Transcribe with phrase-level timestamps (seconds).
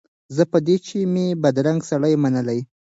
[0.35, 2.59] زه په دې چي مي بدرنګ سړی منلی